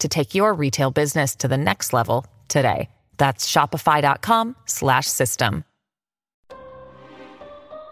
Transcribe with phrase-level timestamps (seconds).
[0.00, 2.88] to take your retail business to the next level today.
[3.16, 5.64] That's shopify.com slash system.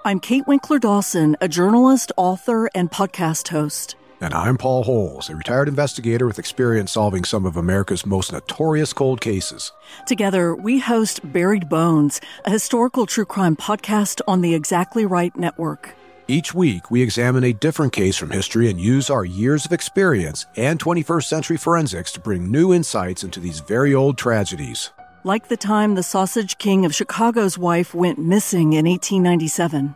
[0.05, 3.97] I'm Kate Winkler Dawson, a journalist, author, and podcast host.
[4.21, 8.93] And I'm Paul Holes, a retired investigator with experience solving some of America's most notorious
[8.93, 9.73] cold cases.
[10.07, 15.97] Together, we host Buried Bones, a historical true crime podcast on the Exactly Right Network.
[16.29, 20.45] Each week, we examine a different case from history and use our years of experience
[20.57, 24.91] and 21st century forensics to bring new insights into these very old tragedies.
[25.23, 29.95] Like the time the Sausage King of Chicago's wife went missing in 1897.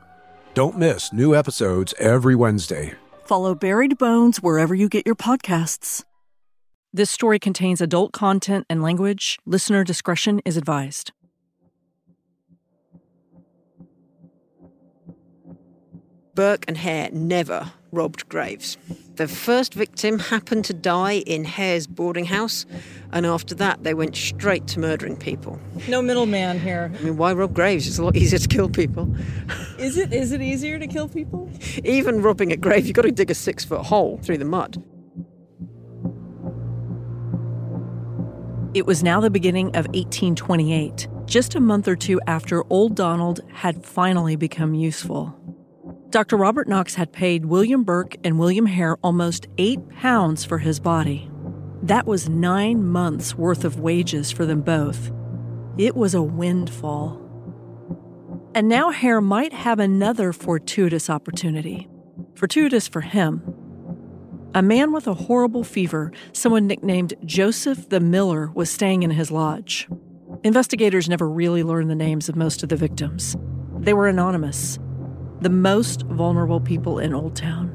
[0.54, 2.94] Don't miss new episodes every Wednesday.
[3.24, 6.04] Follow Buried Bones wherever you get your podcasts.
[6.92, 9.40] This story contains adult content and language.
[9.46, 11.10] Listener discretion is advised.
[16.40, 18.78] Burke and Hare never robbed graves.
[19.16, 22.64] The first victim happened to die in Hare's boarding house,
[23.12, 25.60] and after that, they went straight to murdering people.
[25.86, 26.90] No middleman here.
[26.98, 27.86] I mean, why rob graves?
[27.86, 29.14] It's a lot easier to kill people.
[29.78, 30.14] Is it?
[30.14, 31.50] Is it easier to kill people?
[31.84, 34.82] Even robbing a grave, you've got to dig a six foot hole through the mud.
[38.72, 43.40] It was now the beginning of 1828, just a month or two after Old Donald
[43.52, 45.36] had finally become useful.
[46.10, 46.36] Dr.
[46.36, 51.30] Robert Knox had paid William Burke and William Hare almost eight pounds for his body.
[51.84, 55.12] That was nine months' worth of wages for them both.
[55.78, 57.16] It was a windfall.
[58.56, 61.88] And now Hare might have another fortuitous opportunity.
[62.34, 63.42] Fortuitous for him.
[64.52, 69.30] A man with a horrible fever, someone nicknamed Joseph the Miller, was staying in his
[69.30, 69.88] lodge.
[70.42, 73.36] Investigators never really learned the names of most of the victims.
[73.78, 74.80] They were anonymous
[75.40, 77.74] the most vulnerable people in Old Town.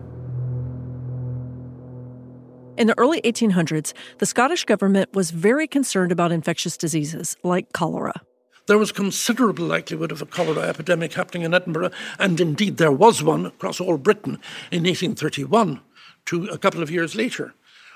[2.77, 8.21] In the early 1800s, the Scottish government was very concerned about infectious diseases like cholera.
[8.67, 13.23] There was considerable likelihood of a cholera epidemic happening in Edinburgh, and indeed there was
[13.23, 14.39] one across all Britain
[14.71, 15.79] in 1831
[16.25, 17.53] to a couple of years later.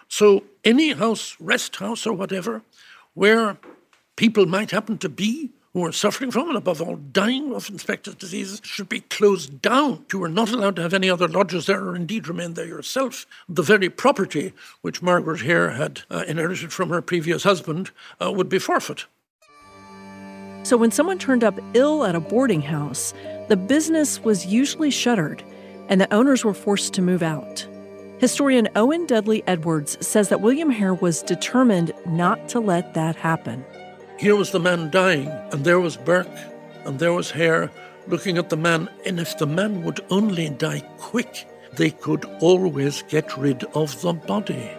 [0.07, 2.61] So, any house, rest house, or whatever,
[3.13, 3.57] where
[4.15, 8.15] people might happen to be who are suffering from and above all dying of infectious
[8.15, 10.05] diseases should be closed down.
[10.11, 13.25] You are not allowed to have any other lodgers there or indeed remain there yourself.
[13.47, 17.91] The very property which Margaret Hare had uh, inherited from her previous husband
[18.21, 19.05] uh, would be forfeit.
[20.63, 23.13] So when someone turned up ill at a boarding house,
[23.47, 25.43] the business was usually shuttered
[25.87, 27.65] and the owners were forced to move out.
[28.19, 33.63] Historian Owen Dudley Edwards says that William Hare was determined not to let that happen.
[34.19, 36.27] Here was the man dying, and there was Burke,
[36.83, 37.71] and there was Hare
[38.05, 38.89] looking at the man.
[39.05, 41.47] And if the man would only die quick,
[41.77, 44.71] they could always get rid of the body.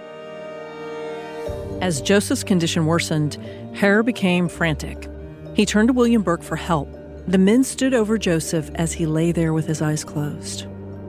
[1.80, 3.38] As Joseph's condition worsened,
[3.74, 5.08] Hare became frantic.
[5.54, 6.94] He turned to William Burke for help.
[7.26, 10.66] The men stood over Joseph as he lay there with his eyes closed.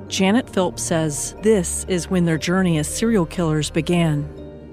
[0.08, 4.26] Janet Philp says this is when their journey as serial killers began,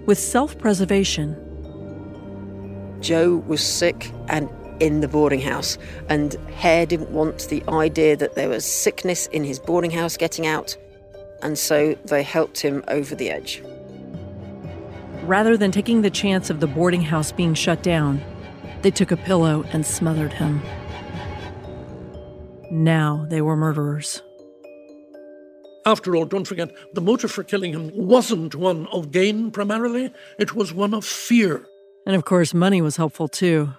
[0.06, 1.36] with self preservation
[3.00, 4.48] Joe was sick and
[4.81, 5.78] in the boarding house,
[6.09, 10.47] and Hare didn't want the idea that there was sickness in his boarding house getting
[10.47, 10.76] out,
[11.42, 13.62] and so they helped him over the edge.
[15.22, 18.22] Rather than taking the chance of the boarding house being shut down,
[18.82, 20.62] they took a pillow and smothered him.
[22.70, 24.22] Now they were murderers.
[25.84, 30.54] After all, don't forget, the motive for killing him wasn't one of gain primarily, it
[30.54, 31.66] was one of fear.
[32.09, 33.75] And of course, money was helpful too.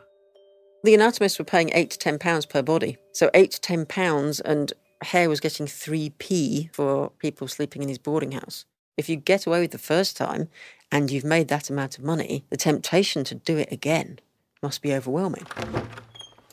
[0.84, 2.98] The anatomists were paying eight to ten pounds per body.
[3.12, 4.72] So eight to ten pounds, and
[5.02, 8.66] Hare was getting 3p for people sleeping in his boarding house.
[8.98, 10.48] If you get away with the first time
[10.92, 14.20] and you've made that amount of money, the temptation to do it again
[14.62, 15.48] must be overwhelming.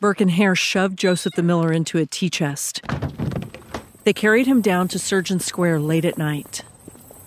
[0.01, 2.81] Burke and Hare shoved Joseph the Miller into a tea chest.
[4.05, 6.63] They carried him down to Surgeon Square late at night.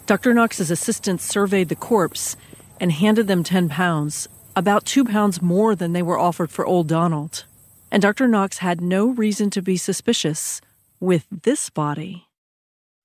[0.08, 0.34] Dr.
[0.34, 2.36] Knox's assistant surveyed the corpse
[2.80, 6.88] and handed them 10 pounds, about two pounds more than they were offered for old
[6.88, 7.46] Donald.
[7.92, 8.28] And Dr.
[8.28, 10.62] Knox had no reason to be suspicious
[11.00, 12.28] with this body.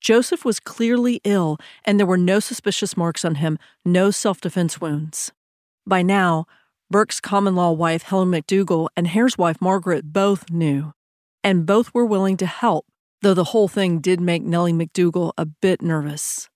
[0.01, 4.79] Joseph was clearly ill, and there were no suspicious marks on him, no self defense
[4.79, 5.31] wounds.
[5.87, 6.45] By now,
[6.91, 10.93] Burke's common law wife, Helen McDougal, and Hare's wife, Margaret, both knew,
[11.43, 12.85] and both were willing to help,
[13.21, 16.49] though the whole thing did make Nellie McDougal a bit nervous.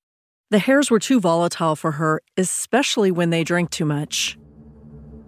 [0.51, 4.37] The Hares were too volatile for her, especially when they drank too much.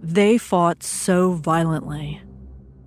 [0.02, 2.22] They fought so violently.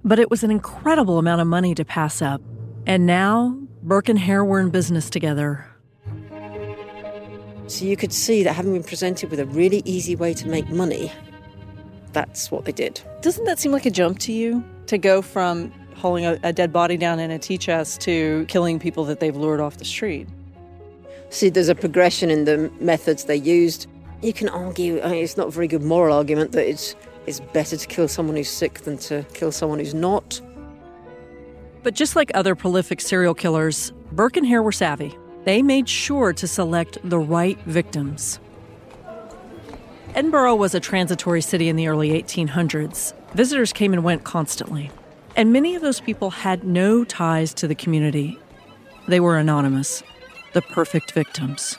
[0.05, 2.43] But it was an incredible amount of money to pass up.
[2.87, 5.66] And now, Burke and Hare were in business together.
[7.66, 10.69] So you could see that having been presented with a really easy way to make
[10.69, 11.11] money,
[12.12, 13.00] that's what they did.
[13.22, 14.62] Doesn't that seem like a jump to you?
[14.87, 18.78] To go from hauling a, a dead body down in a tea chest to killing
[18.78, 20.28] people that they've lured off the street?
[21.31, 23.87] See, there's a progression in the methods they used.
[24.25, 27.41] You can argue, I mean, it's not a very good moral argument, that it's, it's
[27.41, 30.41] better to kill someone who's sick than to kill someone who's not.
[31.82, 35.15] But just like other prolific serial killers, Burke and Hare were savvy.
[35.44, 38.41] They made sure to select the right victims.
[40.15, 43.12] Edinburgh was a transitory city in the early 1800s.
[43.35, 44.91] Visitors came and went constantly.
[45.37, 48.38] And many of those people had no ties to the community.
[49.06, 50.03] They were anonymous,
[50.55, 51.76] the perfect victims.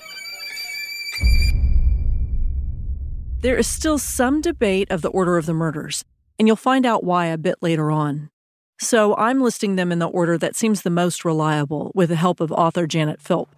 [3.46, 6.04] There is still some debate of the order of the murders,
[6.40, 8.32] and you'll find out why a bit later on.
[8.80, 12.40] So I'm listing them in the order that seems the most reliable with the help
[12.40, 13.56] of author Janet Philp.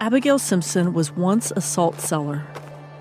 [0.00, 2.44] Abigail Simpson was once a salt seller,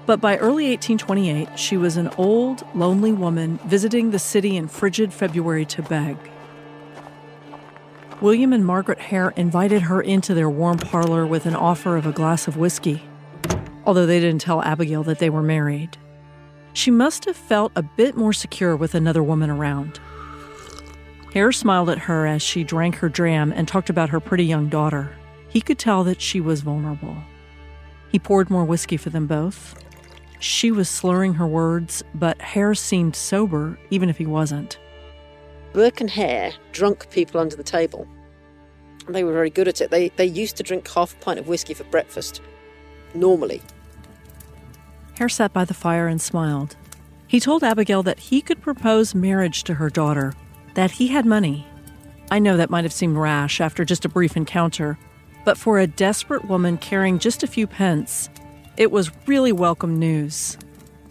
[0.06, 5.12] but by early 1828 she was an old, lonely woman visiting the city in frigid
[5.12, 6.18] February to beg.
[8.22, 12.12] William and Margaret Hare invited her into their warm parlor with an offer of a
[12.12, 13.02] glass of whiskey,
[13.88, 15.98] although they didn't tell Abigail that they were married.
[16.74, 20.00] She must have felt a bit more secure with another woman around.
[21.34, 24.68] Hare smiled at her as she drank her dram and talked about her pretty young
[24.68, 25.16] daughter.
[25.48, 27.16] He could tell that she was vulnerable.
[28.12, 29.81] He poured more whiskey for them both.
[30.39, 34.78] She was slurring her words, but Hare seemed sober, even if he wasn't.
[35.72, 38.06] Burke and Hare drunk people under the table.
[39.07, 39.92] They were very good at it.
[39.92, 42.42] They, they used to drink half a pint of whiskey for breakfast,
[43.13, 43.62] normally.
[45.18, 46.75] Hare sat by the fire and smiled.
[47.28, 50.34] He told Abigail that he could propose marriage to her daughter,
[50.75, 51.66] that he had money.
[52.31, 54.98] I know that might have seemed rash after just a brief encounter,
[55.44, 58.30] but for a desperate woman carrying just a few pence,
[58.78, 60.58] it was really welcome news.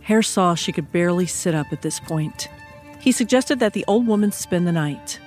[0.02, 2.48] Hare saw she could barely sit up at this point.
[3.00, 5.18] He suggested that the old woman spend the night.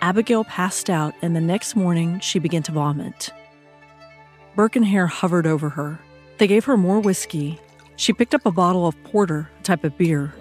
[0.00, 3.32] Abigail passed out, and the next morning she began to vomit.
[4.54, 5.98] Burke and Hare hovered over her.
[6.38, 7.60] They gave her more whiskey,
[7.96, 10.34] she picked up a bottle of porter, a type of beer.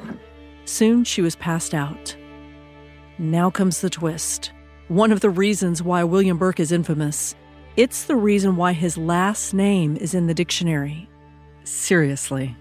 [0.66, 2.16] Soon she was passed out.
[3.18, 4.52] Now comes the twist.
[4.88, 7.36] One of the reasons why William Burke is infamous.
[7.76, 11.10] It's the reason why his last name is in the dictionary.
[11.64, 12.56] Seriously.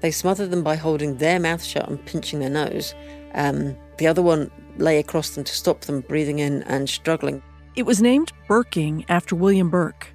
[0.00, 2.94] They smothered them by holding their mouth shut and pinching their nose.
[3.34, 7.42] Um, the other one lay across them to stop them breathing in and struggling.
[7.74, 10.08] It was named Burking after William Burke.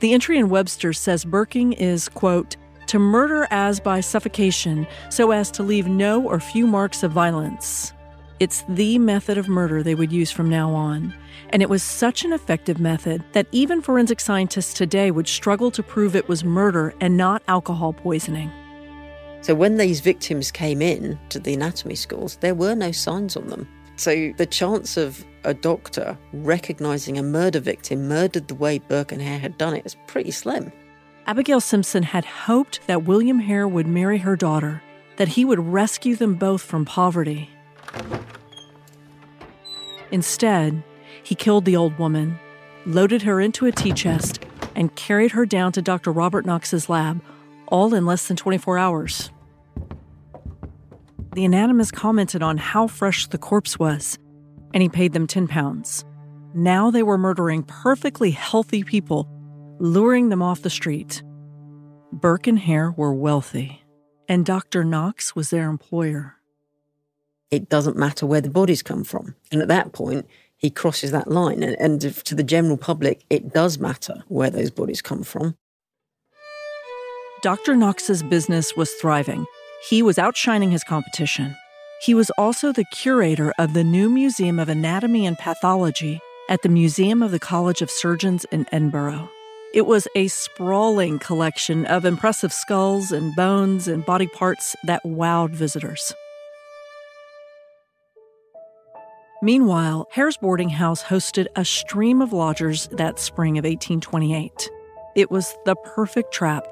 [0.00, 2.56] The entry in Webster says Burking is, quote,
[2.92, 7.90] to murder as by suffocation so as to leave no or few marks of violence.
[8.38, 11.14] It's the method of murder they would use from now on.
[11.48, 15.82] And it was such an effective method that even forensic scientists today would struggle to
[15.82, 18.52] prove it was murder and not alcohol poisoning.
[19.40, 23.46] So when these victims came in to the anatomy schools, there were no signs on
[23.46, 23.66] them.
[23.96, 29.22] So the chance of a doctor recognizing a murder victim murdered the way Burke and
[29.22, 30.70] Hare had done it is pretty slim.
[31.26, 34.82] Abigail Simpson had hoped that William Hare would marry her daughter,
[35.16, 37.48] that he would rescue them both from poverty.
[40.10, 40.82] Instead,
[41.22, 42.38] he killed the old woman,
[42.86, 46.10] loaded her into a tea chest, and carried her down to Dr.
[46.10, 47.22] Robert Knox's lab,
[47.68, 49.30] all in less than 24 hours.
[51.34, 54.18] The anatomist commented on how fresh the corpse was,
[54.74, 56.04] and he paid them 10 pounds.
[56.52, 59.28] Now they were murdering perfectly healthy people
[59.82, 61.24] luring them off the street.
[62.12, 63.82] Burke and Hare were wealthy,
[64.28, 64.84] and Dr.
[64.84, 66.36] Knox was their employer.
[67.50, 69.34] It doesn't matter where the bodies come from.
[69.50, 71.64] And at that point, he crosses that line.
[71.64, 75.56] And, and to the general public, it does matter where those bodies come from.
[77.42, 77.74] Dr.
[77.74, 79.46] Knox's business was thriving.
[79.90, 81.56] He was outshining his competition.
[82.02, 86.68] He was also the curator of the new Museum of Anatomy and Pathology at the
[86.68, 89.28] Museum of the College of Surgeons in Edinburgh.
[89.74, 95.50] It was a sprawling collection of impressive skulls and bones and body parts that wowed
[95.50, 96.12] visitors.
[99.40, 104.70] Meanwhile, Hare's boarding house hosted a stream of lodgers that spring of 1828.
[105.16, 106.66] It was the perfect trap.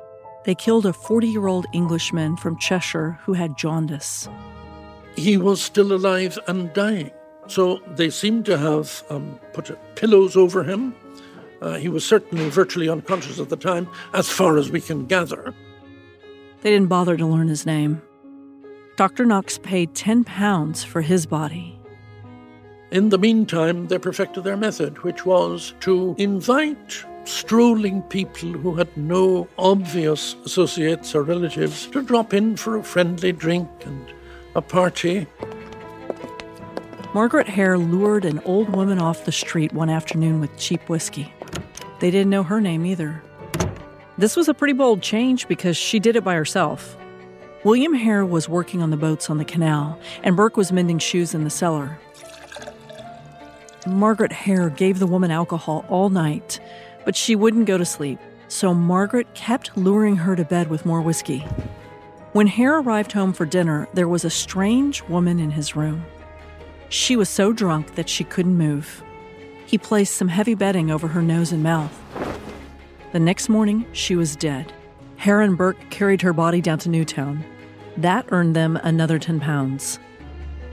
[0.44, 4.28] They killed a 40 year old Englishman from Cheshire who had jaundice.
[5.16, 7.10] He was still alive and dying.
[7.48, 10.94] So they seemed to have um, put pillows over him.
[11.60, 15.54] Uh, he was certainly virtually unconscious at the time, as far as we can gather.
[16.62, 18.02] They didn't bother to learn his name.
[18.96, 19.24] Dr.
[19.24, 21.78] Knox paid 10 pounds for his body.
[22.90, 28.94] In the meantime, they perfected their method, which was to invite strolling people who had
[28.96, 34.12] no obvious associates or relatives to drop in for a friendly drink and
[34.54, 35.26] a party.
[37.14, 41.32] Margaret Hare lured an old woman off the street one afternoon with cheap whiskey.
[42.00, 43.22] They didn't know her name either.
[44.18, 46.96] This was a pretty bold change because she did it by herself.
[47.62, 51.34] William Hare was working on the boats on the canal, and Burke was mending shoes
[51.34, 51.98] in the cellar.
[53.86, 56.58] Margaret Hare gave the woman alcohol all night,
[57.04, 61.02] but she wouldn't go to sleep, so Margaret kept luring her to bed with more
[61.02, 61.40] whiskey.
[62.32, 66.04] When Hare arrived home for dinner, there was a strange woman in his room.
[66.88, 69.02] She was so drunk that she couldn't move.
[69.70, 71.96] He placed some heavy bedding over her nose and mouth.
[73.12, 74.72] The next morning, she was dead.
[75.14, 77.44] Hare and Burke carried her body down to Newtown.
[77.96, 80.00] That earned them another 10 pounds.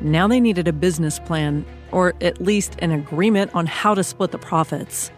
[0.02, 4.32] Now they needed a business plan, or at least an agreement on how to split
[4.32, 5.12] the profits.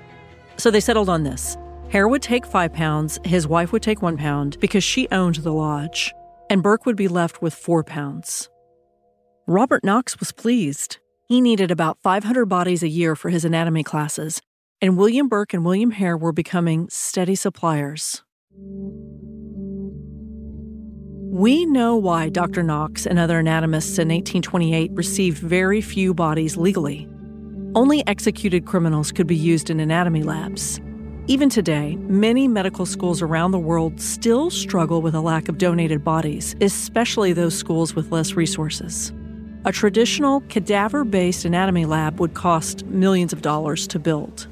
[0.57, 1.55] So they settled on this.
[1.87, 5.53] Hare would take five pounds, his wife would take one pound because she owned the
[5.53, 6.13] lodge,
[6.49, 8.49] and Burke would be left with four pounds.
[9.47, 10.97] Robert Knox was pleased.
[11.29, 14.41] He needed about 500 bodies a year for his anatomy classes,
[14.81, 18.23] and William Burke and William Hare were becoming steady suppliers.
[21.31, 22.63] We know why Dr.
[22.63, 27.07] Knox and other anatomists in 1828 received very few bodies legally.
[27.75, 30.81] Only executed criminals could be used in anatomy labs.
[31.27, 36.03] Even today, many medical schools around the world still struggle with a lack of donated
[36.03, 39.13] bodies, especially those schools with less resources.
[39.69, 44.47] A traditional cadaver based anatomy lab would cost millions of dollars to build.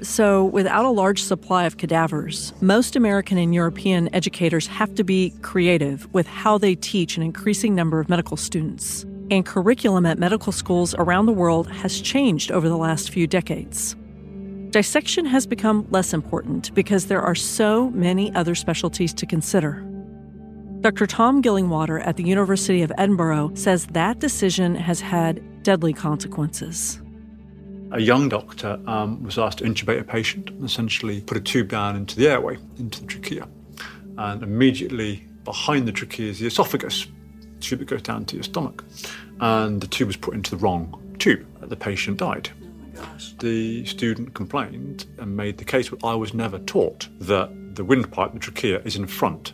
[0.00, 5.32] So, without a large supply of cadavers, most American and European educators have to be
[5.42, 9.04] creative with how they teach an increasing number of medical students.
[9.30, 13.94] And curriculum at medical schools around the world has changed over the last few decades.
[14.70, 19.86] Dissection has become less important because there are so many other specialties to consider.
[20.82, 21.06] Dr.
[21.06, 27.00] Tom Gillingwater at the University of Edinburgh says that decision has had deadly consequences
[27.92, 31.68] a young doctor um, was asked to intubate a patient and essentially put a tube
[31.68, 33.46] down into the airway, into the trachea.
[34.16, 37.06] And immediately behind the trachea is the esophagus,
[37.40, 38.82] the tube that goes down to your stomach.
[39.40, 41.46] And the tube was put into the wrong tube.
[41.60, 42.50] The patient died.
[43.40, 48.32] the student complained and made the case that I was never taught that the windpipe,
[48.32, 49.52] the trachea, is in front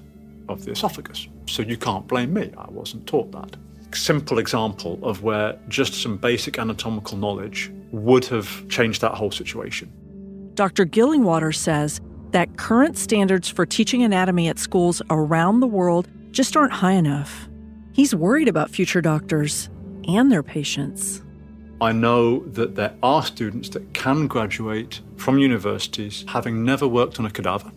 [0.49, 1.29] of the esophagus.
[1.47, 2.53] So you can't blame me.
[2.57, 3.57] I wasn't taught that.
[3.95, 9.91] Simple example of where just some basic anatomical knowledge would have changed that whole situation.
[10.55, 10.85] Dr.
[10.85, 12.01] Gillingwater says
[12.33, 17.49] that current standards for teaching anatomy at schools around the world just aren't high enough.
[17.93, 19.71] He's worried about future doctors
[20.07, 21.23] and their patients.
[21.81, 27.27] I know that there are students that can graduate from universities having never worked on
[27.27, 27.71] a cadaver.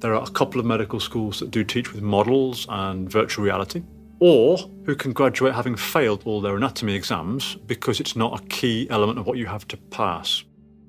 [0.00, 3.82] There are a couple of medical schools that do teach with models and virtual reality
[4.20, 8.86] or who can graduate having failed all their anatomy exams because it's not a key
[8.90, 10.44] element of what you have to pass.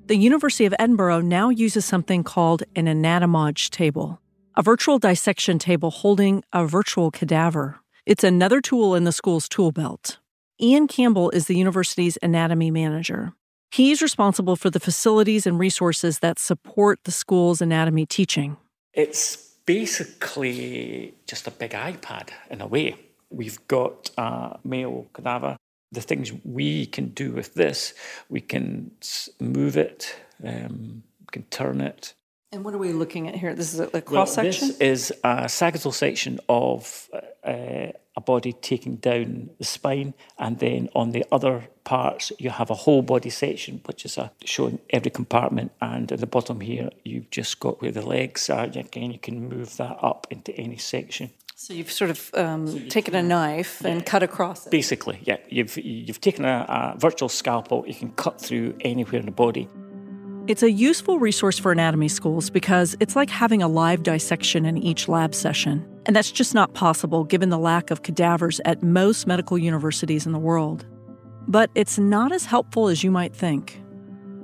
[0.06, 4.20] The University of Edinburgh now uses something called an anatomage table,
[4.56, 7.80] a virtual dissection table holding a virtual cadaver.
[8.06, 10.18] It's another tool in the school's tool belt.
[10.60, 13.32] Ian Campbell is the university's anatomy manager.
[13.70, 18.56] He's responsible for the facilities and resources that support the school's anatomy teaching.
[18.92, 22.96] It's basically just a big iPad in a way.
[23.30, 25.56] We've got a male cadaver.
[25.92, 27.94] The things we can do with this,
[28.28, 28.92] we can
[29.40, 32.14] move it, um, we can turn it.
[32.52, 33.54] And what are we looking at here?
[33.54, 34.68] This is a, a cross well, section?
[34.68, 37.08] This is a sagittal section of
[37.44, 42.70] uh, a body taking down the spine, and then on the other parts, you have
[42.70, 45.72] a whole body section, which is a, showing every compartment.
[45.80, 48.64] And at the bottom here, you've just got where the legs are.
[48.64, 51.30] Again, you can move that up into any section.
[51.56, 54.70] So you've sort of um, so taken a knife and cut across it.
[54.70, 55.36] Basically, yeah.
[55.50, 57.84] You've you've taken a, a virtual scalpel.
[57.86, 59.68] You can cut through anywhere in the body.
[60.50, 64.76] It's a useful resource for anatomy schools because it's like having a live dissection in
[64.78, 65.86] each lab session.
[66.06, 70.32] And that's just not possible given the lack of cadavers at most medical universities in
[70.32, 70.84] the world.
[71.46, 73.80] But it's not as helpful as you might think.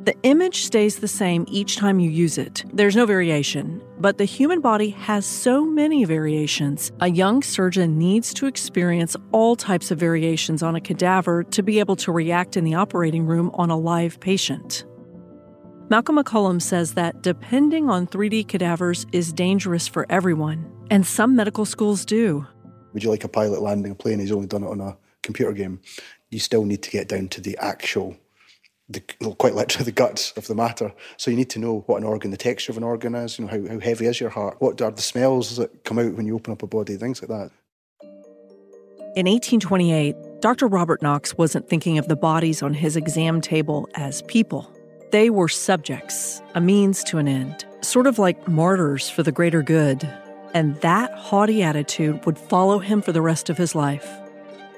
[0.05, 2.65] The image stays the same each time you use it.
[2.73, 3.83] There's no variation.
[3.99, 6.93] But the human body has so many variations.
[7.01, 11.81] A young surgeon needs to experience all types of variations on a cadaver to be
[11.81, 14.85] able to react in the operating room on a live patient.
[15.89, 21.65] Malcolm McCollum says that depending on 3D cadavers is dangerous for everyone, and some medical
[21.65, 22.45] schools do.
[22.93, 24.19] Would you like a pilot landing a plane?
[24.19, 25.81] He's only done it on a computer game.
[26.31, 28.17] You still need to get down to the actual
[28.89, 29.01] the,
[29.39, 30.93] quite literally the guts of the matter.
[31.17, 33.45] So you need to know what an organ, the texture of an organ is, you
[33.45, 36.27] know, how, how heavy is your heart, what are the smells that come out when
[36.27, 37.51] you open up a body, things like that.
[39.15, 40.67] In 1828, Dr.
[40.67, 44.71] Robert Knox wasn't thinking of the bodies on his exam table as people.
[45.11, 49.63] They were subjects, a means to an end, sort of like martyrs for the greater
[49.63, 50.09] good.
[50.53, 54.09] And that haughty attitude would follow him for the rest of his life.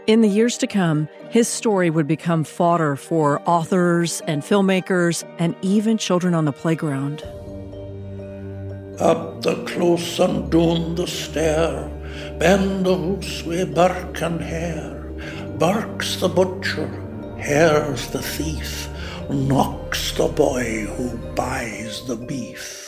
[0.07, 5.57] In the years to come, his story would become fodder for authors and filmmakers and
[5.63, 7.23] even children on the playground.
[9.01, 11.89] Up the close and down the stair,
[12.39, 15.11] bend the hoose wi' Burke and Hare.
[15.59, 16.89] Burke's the butcher,
[17.39, 18.89] Hare's the thief,
[19.31, 22.88] Knox the boy who buys the beef.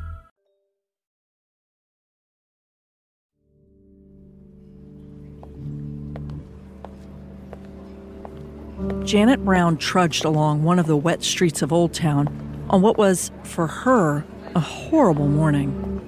[9.03, 12.27] Janet Brown trudged along one of the wet streets of Old Town
[12.69, 14.23] on what was, for her,
[14.55, 16.01] a horrible morning.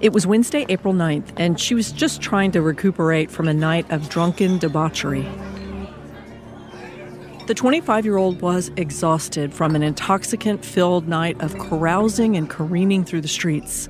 [0.00, 3.90] It was Wednesday, April 9th, and she was just trying to recuperate from a night
[3.90, 5.28] of drunken debauchery.
[7.46, 13.04] The 25 year old was exhausted from an intoxicant filled night of carousing and careening
[13.04, 13.88] through the streets.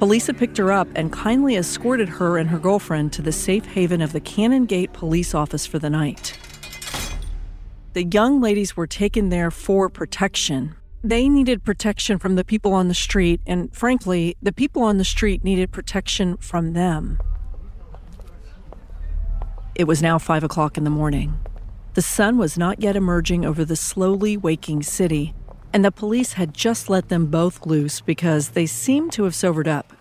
[0.00, 3.64] Police had picked her up and kindly escorted her and her girlfriend to the safe
[3.66, 6.36] haven of the Canongate police office for the night.
[7.92, 10.76] The young ladies were taken there for protection.
[11.02, 15.04] They needed protection from the people on the street, and frankly, the people on the
[15.04, 17.18] street needed protection from them.
[19.74, 21.40] It was now five o'clock in the morning.
[21.94, 25.34] The sun was not yet emerging over the slowly waking city,
[25.72, 29.66] and the police had just let them both loose because they seemed to have sobered
[29.66, 29.92] up.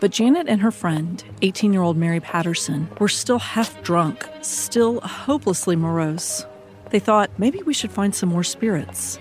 [0.00, 5.02] But Janet and her friend, 18 year old Mary Patterson, were still half drunk, still
[5.02, 6.46] hopelessly morose
[6.94, 9.18] they thought maybe we should find some more spirits.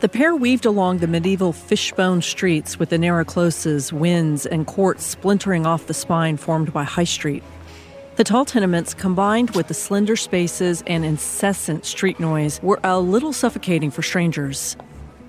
[0.00, 5.04] The pair weaved along the medieval fishbone streets with the narrow closes, winds, and courts
[5.06, 7.44] splintering off the spine formed by High Street.
[8.16, 13.32] The tall tenements, combined with the slender spaces and incessant street noise, were a little
[13.32, 14.76] suffocating for strangers.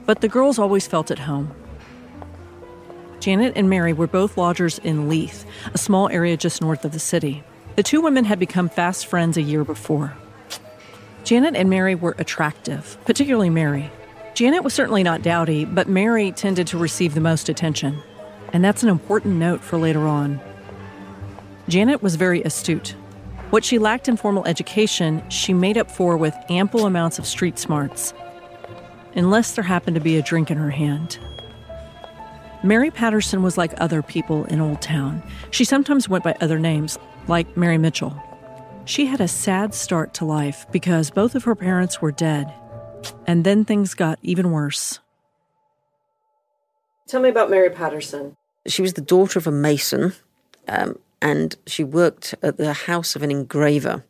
[0.07, 1.53] But the girls always felt at home.
[3.19, 6.97] Janet and Mary were both lodgers in Leith, a small area just north of the
[6.97, 7.43] city.
[7.75, 10.17] The two women had become fast friends a year before.
[11.29, 13.91] Janet and Mary were attractive, particularly Mary.
[14.33, 18.01] Janet was certainly not dowdy, but Mary tended to receive the most attention.
[18.51, 20.41] And that's an important note for later on.
[21.67, 22.95] Janet was very astute.
[23.51, 27.59] What she lacked in formal education, she made up for with ample amounts of street
[27.59, 28.11] smarts,
[29.13, 31.19] unless there happened to be a drink in her hand.
[32.63, 35.21] Mary Patterson was like other people in Old Town.
[35.51, 38.19] She sometimes went by other names, like Mary Mitchell.
[38.89, 42.51] She had a sad start to life because both of her parents were dead.
[43.27, 44.97] And then things got even worse.
[47.07, 48.35] Tell me about Mary Patterson.
[48.65, 50.13] She was the daughter of a mason,
[50.67, 54.05] um, and she worked at the house of an engraver.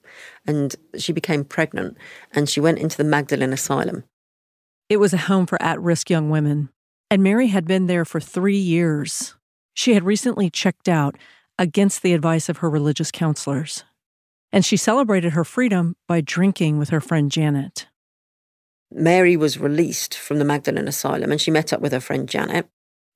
[0.48, 1.98] And she became pregnant,
[2.32, 4.06] and she went into the Magdalen Asylum.
[4.88, 6.70] It was a home for at risk young women,
[7.12, 9.36] and Mary had been there for three years.
[9.74, 11.18] She had recently checked out
[11.58, 13.84] against the advice of her religious counselors
[14.52, 17.88] and she celebrated her freedom by drinking with her friend Janet.
[18.92, 22.68] Mary was released from the Magdalen Asylum and she met up with her friend Janet.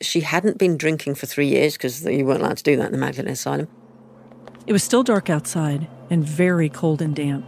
[0.02, 2.92] She hadn't been drinking for three years because you weren't allowed to do that in
[2.92, 3.68] the Magdalen Asylum.
[4.68, 7.46] It was still dark outside and very cold and damp.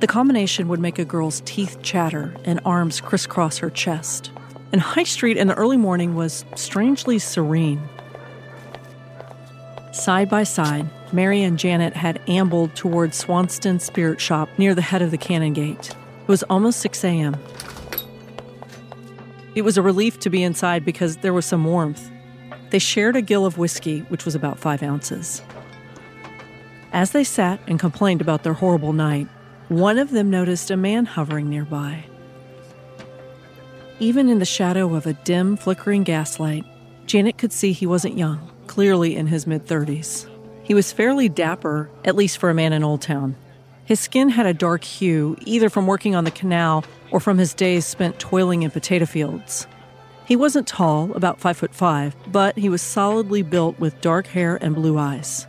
[0.00, 4.30] The combination would make a girl's teeth chatter and arms crisscross her chest.
[4.72, 7.80] And High Street in the early morning was strangely serene.
[9.92, 15.02] Side by side, Mary and Janet had ambled towards Swanston Spirit Shop near the head
[15.02, 15.90] of the Canongate.
[15.90, 17.36] It was almost 6 a.m.
[19.54, 22.10] It was a relief to be inside because there was some warmth.
[22.70, 25.42] They shared a gill of whiskey, which was about five ounces.
[26.92, 29.28] As they sat and complained about their horrible night,
[29.68, 32.04] one of them noticed a man hovering nearby.
[33.98, 36.64] Even in the shadow of a dim, flickering gaslight,
[37.06, 40.28] Janet could see he wasn't young, clearly in his mid 30s.
[40.66, 43.36] He was fairly dapper, at least for a man in Old Town.
[43.84, 47.54] His skin had a dark hue, either from working on the canal or from his
[47.54, 49.68] days spent toiling in potato fields.
[50.24, 54.58] He wasn't tall, about five foot five, but he was solidly built with dark hair
[54.60, 55.46] and blue eyes.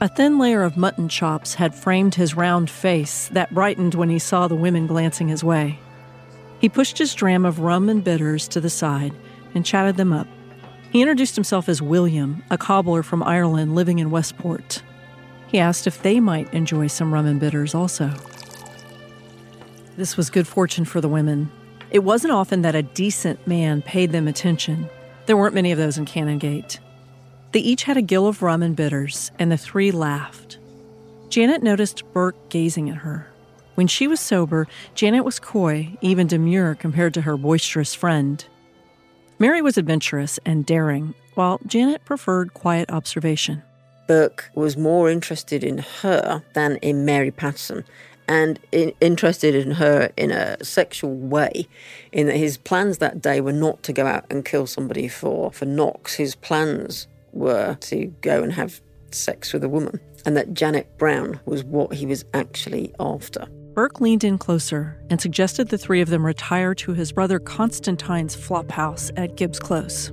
[0.00, 4.18] A thin layer of mutton chops had framed his round face that brightened when he
[4.18, 5.78] saw the women glancing his way.
[6.58, 9.12] He pushed his dram of rum and bitters to the side
[9.54, 10.26] and chatted them up.
[10.94, 14.80] He introduced himself as William, a cobbler from Ireland living in Westport.
[15.48, 18.12] He asked if they might enjoy some rum and bitters also.
[19.96, 21.50] This was good fortune for the women.
[21.90, 24.88] It wasn't often that a decent man paid them attention.
[25.26, 26.78] There weren't many of those in Canongate.
[27.50, 30.58] They each had a gill of rum and bitters, and the three laughed.
[31.28, 33.26] Janet noticed Burke gazing at her.
[33.74, 38.44] When she was sober, Janet was coy, even demure compared to her boisterous friend.
[39.44, 43.62] Mary was adventurous and daring, while Janet preferred quiet observation.
[44.08, 47.84] Burke was more interested in her than in Mary Patterson
[48.26, 51.68] and in, interested in her in a sexual way
[52.10, 55.52] in that his plans that day were not to go out and kill somebody for
[55.52, 58.80] for Knox his plans were to go and have
[59.10, 64.00] sex with a woman and that Janet Brown was what he was actually after Burke
[64.00, 68.70] leaned in closer and suggested the three of them retire to his brother Constantine's flop
[68.70, 70.12] house at Gibbs Close.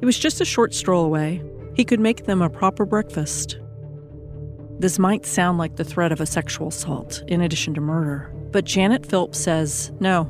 [0.00, 1.40] It was just a short stroll away.
[1.74, 3.60] He could make them a proper breakfast.
[4.80, 8.64] This might sound like the threat of a sexual assault, in addition to murder, but
[8.64, 10.24] Janet Philp says no.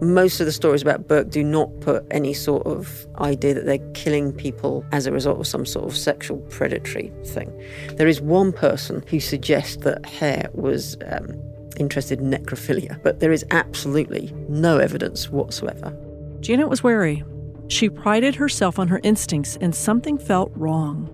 [0.00, 3.92] Most of the stories about Burke do not put any sort of idea that they're
[3.94, 7.56] killing people as a result of some sort of sexual predatory thing.
[7.94, 11.40] There is one person who suggests that Hare was um,
[11.76, 15.96] interested in necrophilia, but there is absolutely no evidence whatsoever.
[16.40, 17.24] Janet was wary.
[17.68, 21.08] She prided herself on her instincts, and something felt wrong.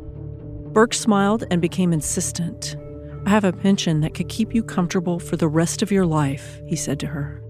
[0.73, 2.77] Burke smiled and became insistent.
[3.27, 6.61] I have a pension that could keep you comfortable for the rest of your life,
[6.66, 7.42] he said to her.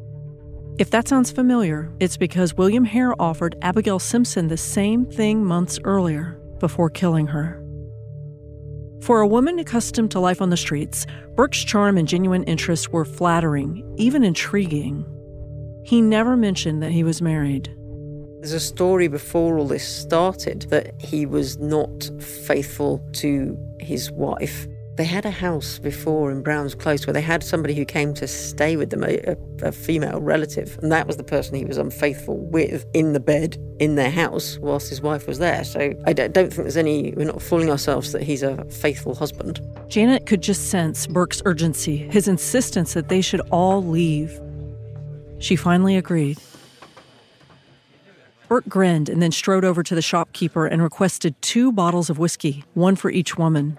[0.79, 5.79] If that sounds familiar, it's because William Hare offered Abigail Simpson the same thing months
[5.85, 7.58] earlier before killing her.
[9.01, 13.05] For a woman accustomed to life on the streets, Burke's charm and genuine interest were
[13.05, 15.07] flattering, even intriguing.
[15.85, 17.75] He never mentioned that he was married.
[18.41, 24.67] There's a story before all this started that he was not faithful to his wife
[24.99, 28.27] they had a house before in Browns Close where they had somebody who came to
[28.27, 32.37] stay with them, a, a, female relative, and that was the person he was unfaithful
[32.37, 35.63] with in the bed in their house whilst his wife was there.
[35.63, 39.61] So I don't think there's any, we're not fooling ourselves that he's a faithful husband.
[39.87, 44.41] Janet could just sense Burke's urgency, his insistence that they should all leave.
[45.39, 46.39] She finally agreed.
[48.49, 52.65] Burke grinned and then strode over to the shopkeeper and requested two bottles of whiskey,
[52.75, 53.79] one for each woman.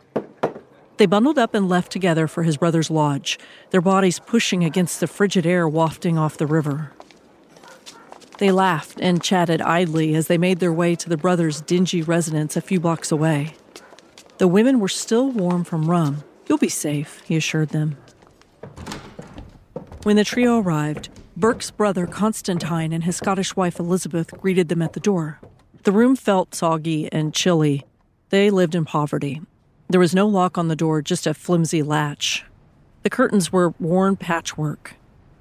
[1.00, 5.08] They bundled up and left together for his brother's lodge, their bodies pushing against the
[5.08, 6.92] frigid air wafting off the river.
[8.38, 12.58] They laughed and chatted idly as they made their way to the brothers' dingy residence
[12.58, 13.54] a few blocks away.
[14.40, 16.26] The women were still warm from rum.
[16.50, 17.96] You'll be safe, he assured them.
[20.04, 21.08] When the trio arrived,
[21.38, 25.40] Burke's brother Constantine and his Scottish wife Elizabeth greeted them at the door.
[25.84, 27.86] The room felt soggy and chilly.
[28.32, 29.42] They lived in poverty,
[29.89, 32.45] there was no lock on the door, just a flimsy latch.
[33.02, 34.93] The curtains were worn patchwork.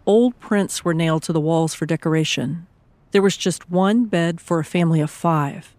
[0.07, 2.67] Old prints were nailed to the walls for decoration.
[3.11, 5.75] There was just one bed for a family of five.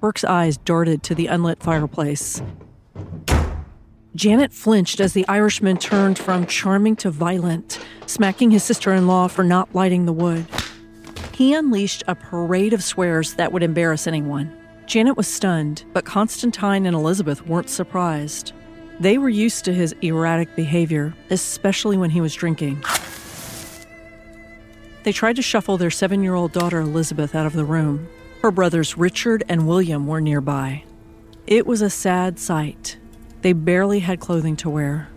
[0.00, 2.40] Burke's eyes darted to the unlit fireplace.
[4.14, 9.26] Janet flinched as the Irishman turned from charming to violent, smacking his sister in law
[9.26, 10.46] for not lighting the wood.
[11.32, 14.56] He unleashed a parade of swears that would embarrass anyone.
[14.92, 18.52] Janet was stunned, but Constantine and Elizabeth weren't surprised.
[19.00, 22.84] They were used to his erratic behavior, especially when he was drinking.
[25.04, 28.06] They tried to shuffle their seven year old daughter Elizabeth out of the room.
[28.42, 30.84] Her brothers Richard and William were nearby.
[31.46, 32.98] It was a sad sight.
[33.40, 35.08] They barely had clothing to wear.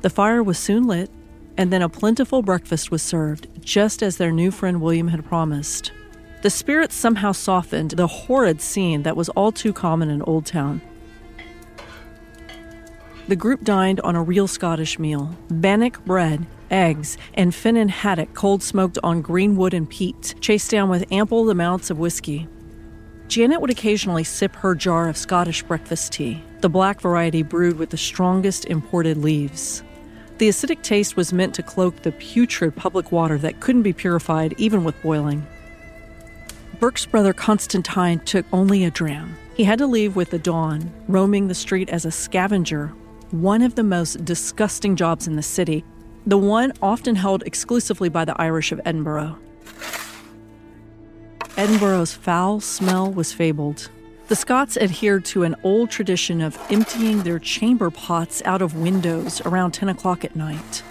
[0.00, 1.08] The fire was soon lit,
[1.56, 5.92] and then a plentiful breakfast was served, just as their new friend William had promised.
[6.42, 10.82] The spirits somehow softened the horrid scene that was all too common in Old Town.
[13.28, 18.64] The group dined on a real Scottish meal bannock bread, eggs, and finnan haddock cold
[18.64, 22.48] smoked on green wood and peat, chased down with ample amounts of whiskey.
[23.28, 27.90] Janet would occasionally sip her jar of Scottish breakfast tea, the black variety brewed with
[27.90, 29.84] the strongest imported leaves.
[30.38, 34.54] The acidic taste was meant to cloak the putrid public water that couldn't be purified
[34.58, 35.46] even with boiling.
[36.82, 39.36] Burke's brother Constantine took only a dram.
[39.54, 42.88] He had to leave with the dawn, roaming the street as a scavenger,
[43.30, 45.84] one of the most disgusting jobs in the city,
[46.26, 49.38] the one often held exclusively by the Irish of Edinburgh.
[51.56, 53.88] Edinburgh's foul smell was fabled.
[54.26, 59.40] The Scots adhered to an old tradition of emptying their chamber pots out of windows
[59.42, 60.82] around 10 o'clock at night.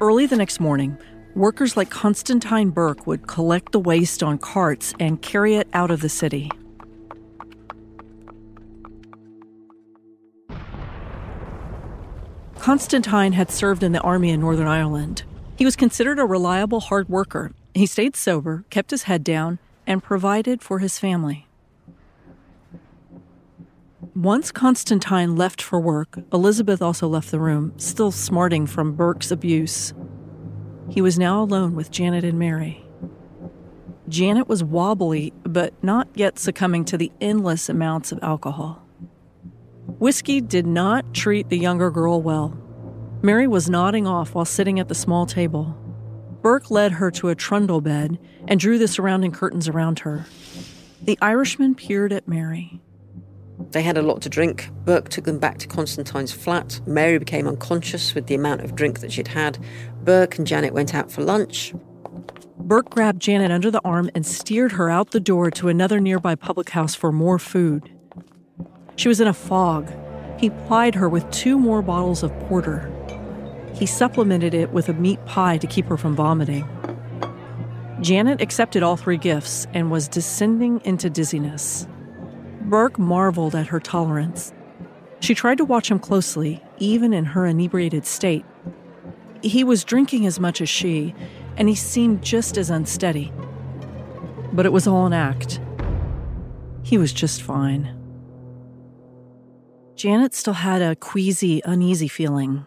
[0.00, 0.96] Early the next morning,
[1.34, 6.00] workers like Constantine Burke would collect the waste on carts and carry it out of
[6.00, 6.50] the city.
[12.58, 15.24] Constantine had served in the army in Northern Ireland.
[15.56, 17.52] He was considered a reliable hard worker.
[17.74, 21.48] He stayed sober, kept his head down, and provided for his family.
[24.14, 29.92] Once Constantine left for work, Elizabeth also left the room, still smarting from Burke's abuse.
[30.90, 32.84] He was now alone with Janet and Mary.
[34.08, 38.86] Janet was wobbly, but not yet succumbing to the endless amounts of alcohol.
[39.98, 42.58] Whiskey did not treat the younger girl well.
[43.22, 45.78] Mary was nodding off while sitting at the small table.
[46.42, 48.18] Burke led her to a trundle bed
[48.48, 50.26] and drew the surrounding curtains around her.
[51.00, 52.80] The Irishman peered at Mary.
[53.70, 54.70] They had a lot to drink.
[54.84, 56.80] Burke took them back to Constantine's flat.
[56.86, 59.58] Mary became unconscious with the amount of drink that she'd had.
[60.04, 61.74] Burke and Janet went out for lunch.
[62.58, 66.34] Burke grabbed Janet under the arm and steered her out the door to another nearby
[66.34, 67.90] public house for more food.
[68.96, 69.92] She was in a fog.
[70.38, 72.90] He plied her with two more bottles of porter.
[73.74, 76.68] He supplemented it with a meat pie to keep her from vomiting.
[78.00, 81.86] Janet accepted all three gifts and was descending into dizziness.
[82.62, 84.52] Burke marveled at her tolerance.
[85.20, 88.44] She tried to watch him closely, even in her inebriated state.
[89.42, 91.14] He was drinking as much as she,
[91.56, 93.32] and he seemed just as unsteady.
[94.52, 95.60] But it was all an act.
[96.82, 97.98] He was just fine.
[99.96, 102.66] Janet still had a queasy, uneasy feeling.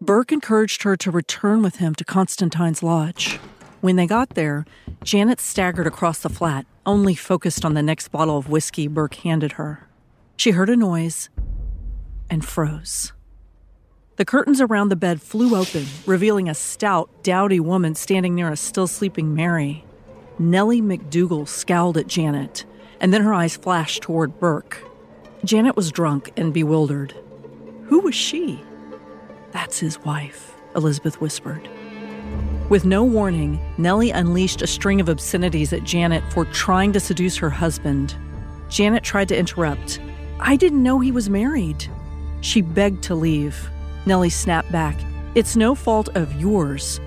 [0.00, 3.38] Burke encouraged her to return with him to Constantine's lodge.
[3.80, 4.64] When they got there,
[5.04, 9.52] Janet staggered across the flat, only focused on the next bottle of whiskey Burke handed
[9.52, 9.88] her.
[10.36, 11.30] She heard a noise
[12.28, 13.12] and froze.
[14.16, 18.56] The curtains around the bed flew open, revealing a stout, dowdy woman standing near a
[18.56, 19.84] still sleeping Mary.
[20.38, 22.64] Nellie McDougal scowled at Janet,
[22.98, 24.82] and then her eyes flashed toward Burke.
[25.44, 27.14] Janet was drunk and bewildered.
[27.88, 28.62] Who was she?
[29.52, 31.68] That's his wife, Elizabeth whispered.
[32.70, 37.36] With no warning, Nellie unleashed a string of obscenities at Janet for trying to seduce
[37.36, 38.16] her husband.
[38.70, 40.00] Janet tried to interrupt.
[40.40, 41.86] I didn't know he was married.
[42.40, 43.70] She begged to leave.
[44.06, 44.96] Nellie snapped back.
[45.34, 47.00] It's no fault of yours.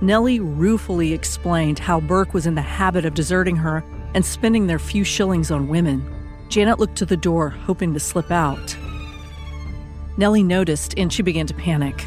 [0.00, 4.78] Nellie ruefully explained how Burke was in the habit of deserting her and spending their
[4.78, 6.04] few shillings on women.
[6.48, 8.76] Janet looked to the door, hoping to slip out.
[10.16, 12.06] Nellie noticed and she began to panic.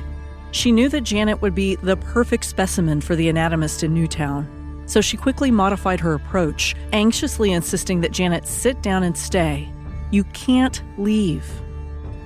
[0.52, 5.00] She knew that Janet would be the perfect specimen for the anatomist in Newtown, so
[5.00, 9.72] she quickly modified her approach, anxiously insisting that Janet sit down and stay.
[10.10, 11.46] You can't leave.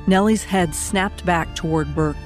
[0.07, 2.17] Nellie's head snapped back toward Burke.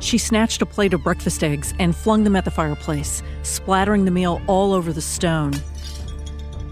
[0.00, 4.10] She snatched a plate of breakfast eggs and flung them at the fireplace, splattering the
[4.10, 5.52] meal all over the stone.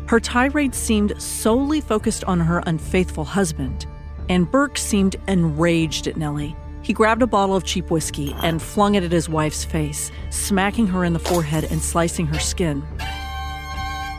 [0.06, 3.86] Her tirade seemed solely focused on her unfaithful husband,
[4.28, 8.94] and Burke seemed enraged at Nellie he grabbed a bottle of cheap whiskey and flung
[8.94, 12.80] it at his wife's face, smacking her in the forehead and slicing her skin.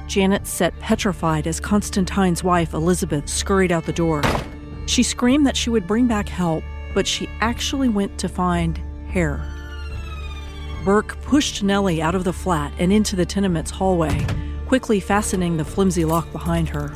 [0.06, 4.22] Janet sat petrified as Constantine's wife, Elizabeth, scurried out the door.
[4.88, 6.64] She screamed that she would bring back help,
[6.96, 9.46] but she actually went to find Hare.
[10.84, 14.26] Burke pushed Nellie out of the flat and into the tenement's hallway,
[14.68, 16.92] quickly fastening the flimsy lock behind her.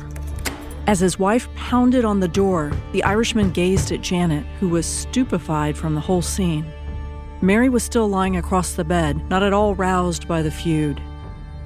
[0.86, 5.76] As his wife pounded on the door, the Irishman gazed at Janet, who was stupefied
[5.76, 6.64] from the whole scene.
[7.42, 11.00] Mary was still lying across the bed, not at all roused by the feud.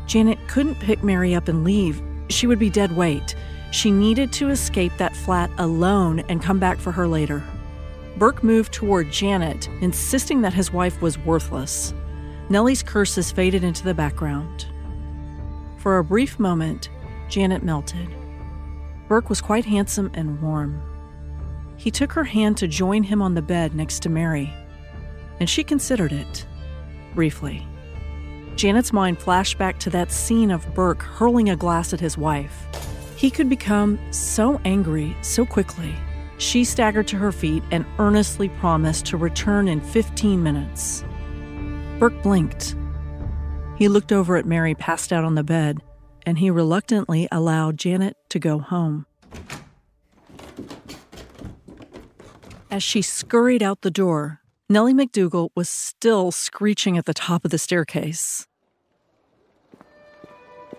[0.06, 2.02] Janet couldn't pick Mary up and leave.
[2.28, 3.36] She would be dead weight.
[3.70, 7.42] She needed to escape that flat alone and come back for her later.
[8.16, 11.92] Burke moved toward Janet, insisting that his wife was worthless.
[12.48, 14.66] Nellie's curses faded into the background.
[15.78, 16.88] For a brief moment,
[17.28, 18.08] Janet melted.
[19.08, 20.80] Burke was quite handsome and warm.
[21.76, 24.52] he took her hand to join him on the bed next to Mary,
[25.38, 26.46] and she considered it
[27.14, 27.66] briefly.
[28.56, 32.66] Janet's mind flashed back to that scene of Burke hurling a glass at his wife.
[33.16, 35.94] He could become so angry so quickly.
[36.36, 41.02] She staggered to her feet and earnestly promised to return in 15 minutes.
[41.98, 42.76] Burke blinked.
[43.78, 45.78] He looked over at Mary passed out on the bed,
[46.26, 49.06] and he reluctantly allowed Janet to go home.
[52.70, 57.50] As she scurried out the door, Nellie McDougal was still screeching at the top of
[57.50, 58.46] the staircase.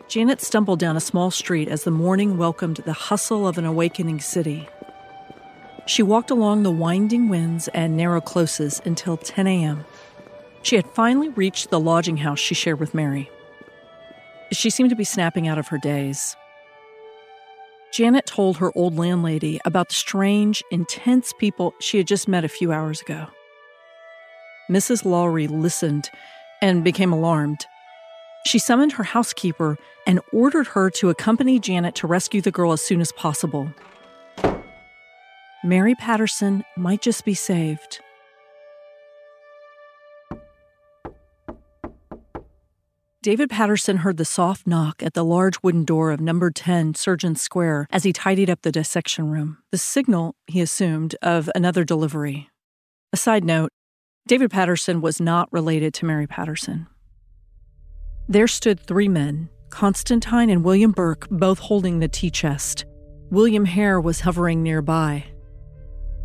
[0.07, 4.21] Janet stumbled down a small street as the morning welcomed the hustle of an awakening
[4.21, 4.67] city.
[5.85, 9.85] She walked along the winding wynds and narrow closes until 10 a.m.
[10.61, 13.29] She had finally reached the lodging house she shared with Mary.
[14.51, 16.37] She seemed to be snapping out of her daze.
[17.91, 22.49] Janet told her old landlady about the strange, intense people she had just met a
[22.49, 23.27] few hours ago.
[24.69, 25.05] Mrs.
[25.05, 26.09] Lawry listened
[26.61, 27.65] and became alarmed.
[28.45, 32.81] She summoned her housekeeper and ordered her to accompany Janet to rescue the girl as
[32.81, 33.73] soon as possible.
[35.63, 37.99] Mary Patterson might just be saved.
[43.27, 47.35] David Patterson heard the soft knock at the large wooden door of number 10 Surgeon
[47.35, 52.49] Square as he tidied up the dissection room, the signal, he assumed, of another delivery.
[53.11, 53.71] A side note
[54.27, 56.87] David Patterson was not related to Mary Patterson.
[58.29, 62.85] There stood three men, Constantine and William Burke, both holding the tea chest.
[63.29, 65.23] William Hare was hovering nearby.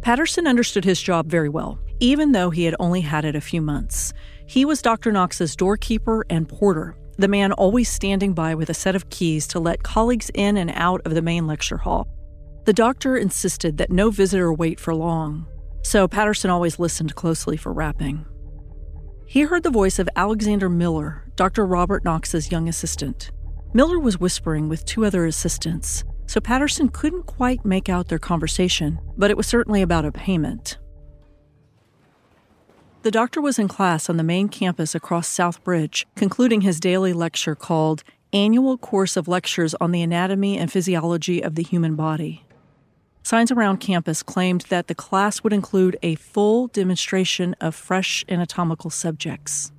[0.00, 3.62] Patterson understood his job very well, even though he had only had it a few
[3.62, 4.12] months.
[4.46, 5.12] He was Dr.
[5.12, 9.60] Knox's doorkeeper and porter, the man always standing by with a set of keys to
[9.60, 12.08] let colleagues in and out of the main lecture hall.
[12.64, 15.46] The doctor insisted that no visitor wait for long,
[15.82, 18.26] so Patterson always listened closely for rapping.
[19.32, 21.64] He heard the voice of Alexander Miller, Dr.
[21.64, 23.30] Robert Knox's young assistant.
[23.72, 29.00] Miller was whispering with two other assistants, so Patterson couldn't quite make out their conversation,
[29.16, 30.76] but it was certainly about a payment.
[33.04, 37.14] The doctor was in class on the main campus across South Bridge, concluding his daily
[37.14, 42.44] lecture called Annual Course of Lectures on the Anatomy and Physiology of the Human Body.
[43.22, 48.90] Signs around campus claimed that the class would include a full demonstration of fresh anatomical
[48.90, 49.70] subjects.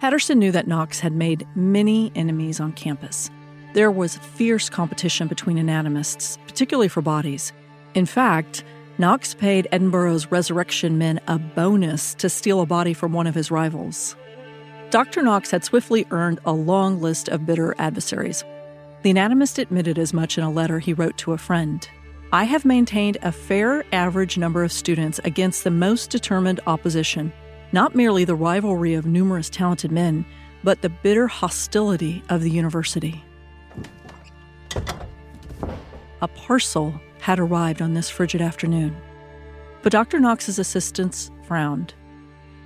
[0.00, 3.30] Patterson knew that Knox had made many enemies on campus.
[3.72, 7.52] There was fierce competition between anatomists, particularly for bodies.
[7.94, 8.64] In fact,
[8.98, 13.50] Knox paid Edinburgh's resurrection men a bonus to steal a body from one of his
[13.50, 14.16] rivals.
[14.90, 15.22] Dr.
[15.22, 18.44] Knox had swiftly earned a long list of bitter adversaries,
[19.06, 21.88] the anatomist admitted as much in a letter he wrote to a friend.
[22.32, 27.32] I have maintained a fair average number of students against the most determined opposition,
[27.70, 30.26] not merely the rivalry of numerous talented men,
[30.64, 33.22] but the bitter hostility of the university.
[36.20, 38.96] A parcel had arrived on this frigid afternoon.
[39.82, 40.18] But Dr.
[40.18, 41.94] Knox's assistants frowned.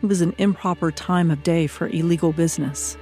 [0.02, 2.96] It was an improper time of day for illegal business.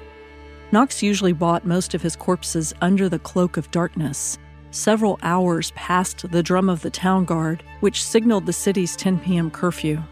[0.70, 4.38] Knox usually bought most of his corpses under the cloak of darkness,
[4.70, 9.50] several hours past the drum of the town guard, which signaled the city's 10 p.m.
[9.50, 10.02] curfew.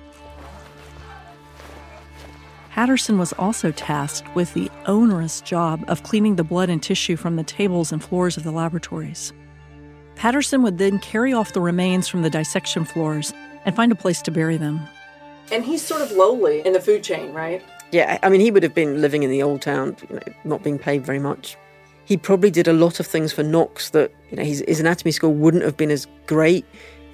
[2.71, 7.37] Patterson was also tasked with the onerous job of cleaning the blood and tissue from
[7.37, 9.33] the tables and floors of the laboratories.
[10.14, 13.33] Patterson would then carry off the remains from the dissection floors
[13.66, 14.81] and find a place to bury them.
[15.53, 17.62] And he's sort of lowly in the food chain, right?
[17.92, 20.62] Yeah, I mean, he would have been living in the old town, you know, not
[20.62, 21.57] being paid very much.
[22.05, 25.11] He probably did a lot of things for Knox that, you know, his, his anatomy
[25.11, 26.64] school wouldn't have been as great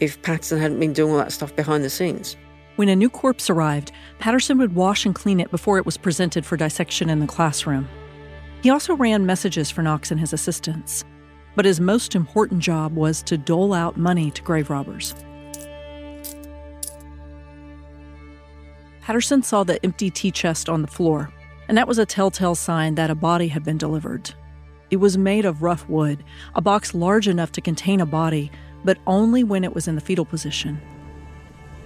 [0.00, 2.36] if Patterson hadn't been doing all that stuff behind the scenes.
[2.76, 6.44] When a new corpse arrived, Patterson would wash and clean it before it was presented
[6.44, 7.88] for dissection in the classroom.
[8.62, 11.04] He also ran messages for Knox and his assistants.
[11.54, 15.14] But his most important job was to dole out money to grave robbers.
[19.02, 21.28] Patterson saw the empty tea chest on the floor,
[21.68, 24.32] and that was a telltale sign that a body had been delivered.
[24.90, 26.22] It was made of rough wood,
[26.54, 28.52] a box large enough to contain a body,
[28.84, 30.80] but only when it was in the fetal position.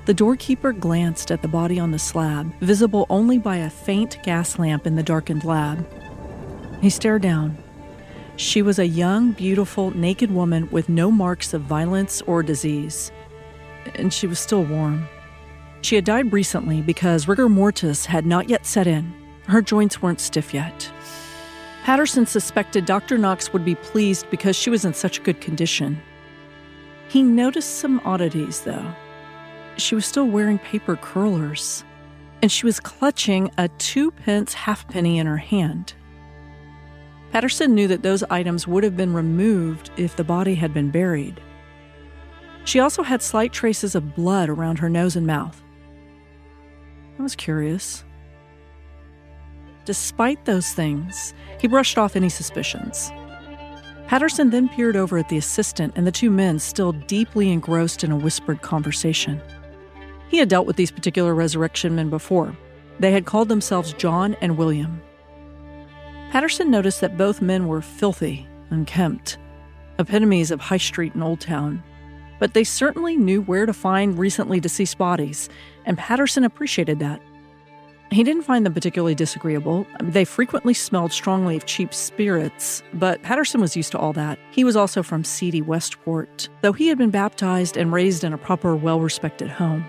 [0.05, 4.59] The doorkeeper glanced at the body on the slab, visible only by a faint gas
[4.59, 5.87] lamp in the darkened lab.
[6.83, 7.57] He stared down.
[8.37, 13.11] She was a young, beautiful, naked woman with no marks of violence or disease.
[13.95, 15.09] And she was still warm.
[15.87, 19.15] She had died recently because rigor mortis had not yet set in.
[19.47, 20.91] Her joints weren't stiff yet.
[21.85, 23.17] Patterson suspected Dr.
[23.17, 26.03] Knox would be pleased because she was in such good condition.
[27.07, 28.85] He noticed some oddities, though.
[29.77, 31.85] She was still wearing paper curlers,
[32.43, 35.95] and she was clutching a two pence halfpenny in her hand.
[37.31, 41.41] Patterson knew that those items would have been removed if the body had been buried.
[42.65, 45.63] She also had slight traces of blood around her nose and mouth.
[47.19, 48.05] I was curious.
[49.85, 53.11] Despite those things, he brushed off any suspicions.
[54.07, 58.13] Patterson then peered over at the assistant and the two men still deeply engrossed in
[58.13, 59.41] a whispered conversation.
[60.29, 62.57] He had dealt with these particular resurrection men before.
[62.99, 65.01] They had called themselves John and William.
[66.31, 69.39] Patterson noticed that both men were filthy, unkempt,
[69.99, 71.83] epitomes of High Street in Old Town.
[72.39, 75.49] But they certainly knew where to find recently deceased bodies,
[75.85, 77.21] and Patterson appreciated that.
[78.11, 79.87] He didn't find them particularly disagreeable.
[80.01, 84.39] They frequently smelled strongly of cheap spirits, but Patterson was used to all that.
[84.53, 88.39] He was also from seedy Westport, though he had been baptized and raised in a
[88.39, 89.85] proper, well respected home.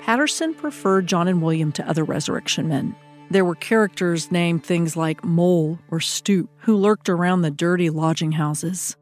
[0.00, 2.94] Patterson preferred John and William to other resurrection men.
[3.30, 8.32] There were characters named things like Mole or Stoop who lurked around the dirty lodging
[8.32, 8.96] houses.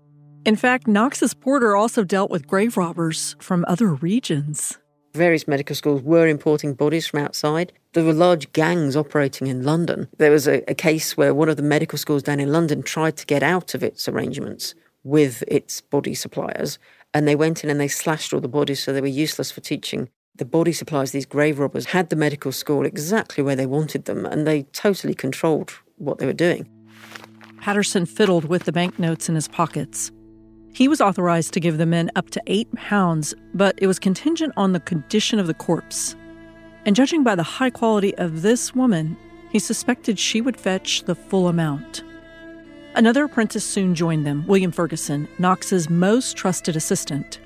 [0.46, 4.78] In fact, Knox's porter also dealt with grave robbers from other regions.
[5.12, 7.72] Various medical schools were importing bodies from outside.
[7.92, 10.08] There were large gangs operating in London.
[10.16, 13.16] There was a, a, case where one of the medical schools down in London tried
[13.18, 16.78] to get out of its arrangements with its body suppliers,
[17.12, 19.60] and they went in and they slashed all the bodies so they were useless for
[19.60, 20.08] teaching.
[20.36, 24.24] The body suppliers, these grave robbers, had the medical school exactly where they wanted them,
[24.24, 26.68] and they totally controlled what they were doing.
[27.60, 30.12] Patterson fiddled with the banknotes in his pockets.
[30.72, 34.52] He was authorized to give the men up to eight pounds, but it was contingent
[34.56, 36.16] on the condition of the corpse.
[36.86, 39.16] And judging by the high quality of this woman,
[39.50, 42.04] he suspected she would fetch the full amount.
[42.94, 47.40] Another apprentice soon joined them, William Ferguson, Knox's most trusted assistant.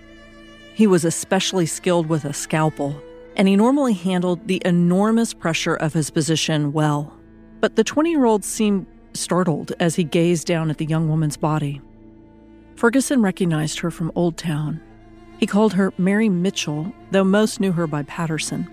[0.74, 3.00] He was especially skilled with a scalpel,
[3.36, 7.18] and he normally handled the enormous pressure of his position well.
[7.60, 11.36] But the 20 year old seemed startled as he gazed down at the young woman's
[11.36, 11.80] body.
[12.76, 14.80] Ferguson recognized her from Old Town.
[15.38, 18.68] He called her Mary Mitchell, though most knew her by Patterson.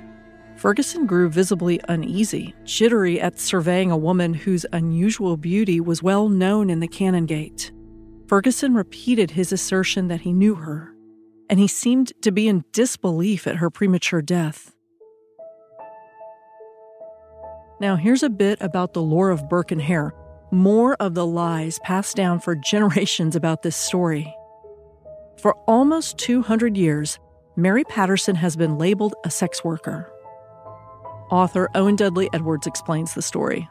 [0.57, 6.69] Ferguson grew visibly uneasy, jittery at surveying a woman whose unusual beauty was well known
[6.69, 7.71] in the Canongate.
[8.27, 10.95] Ferguson repeated his assertion that he knew her,
[11.49, 14.73] and he seemed to be in disbelief at her premature death.
[17.79, 20.13] Now, here's a bit about the lore of Burke and Hare,
[20.51, 24.33] more of the lies passed down for generations about this story.
[25.37, 27.19] For almost 200 years,
[27.55, 30.11] Mary Patterson has been labeled a sex worker.
[31.31, 33.67] Author Owen Dudley Edwards explains the story.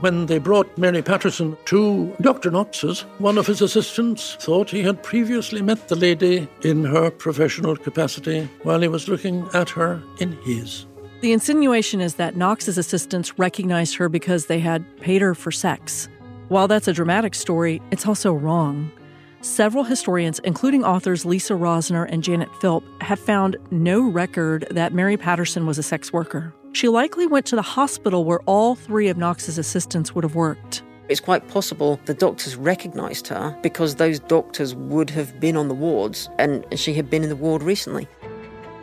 [0.00, 2.50] When they brought Mary Patterson to Dr.
[2.50, 7.76] Knox's, one of his assistants thought he had previously met the lady in her professional
[7.76, 10.86] capacity while he was looking at her in his.
[11.26, 16.08] The insinuation is that Knox's assistants recognized her because they had paid her for sex.
[16.46, 18.92] While that's a dramatic story, it's also wrong.
[19.40, 25.16] Several historians, including authors Lisa Rosner and Janet Philp, have found no record that Mary
[25.16, 26.54] Patterson was a sex worker.
[26.70, 30.84] She likely went to the hospital where all three of Knox's assistants would have worked.
[31.08, 35.74] It's quite possible the doctors recognized her because those doctors would have been on the
[35.74, 38.06] wards and she had been in the ward recently.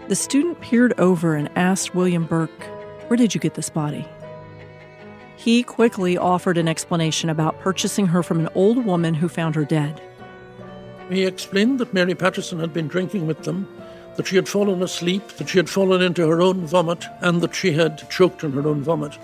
[0.10, 2.64] The student peered over and asked William Burke,
[3.08, 4.06] Where did you get this body?
[5.38, 9.64] He quickly offered an explanation about purchasing her from an old woman who found her
[9.64, 10.02] dead.
[11.10, 13.68] He explained that Mary Patterson had been drinking with them,
[14.18, 17.56] that she had fallen asleep, that she had fallen into her own vomit, and that
[17.56, 19.18] she had choked on her own vomit.